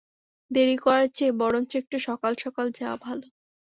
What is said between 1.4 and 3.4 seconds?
বরঞ্চ একটু সকাল-সকাল যাওয়া ভালো।